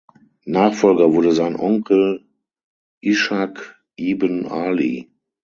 [0.47, 2.25] Nachfolger wurde sein Onkel
[3.01, 5.11] Ishaq ibn Ali.